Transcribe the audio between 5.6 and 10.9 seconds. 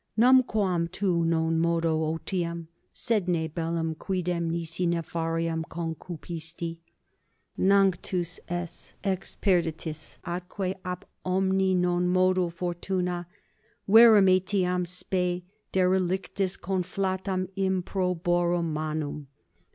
concupisti. Nanctus es ex perditis atque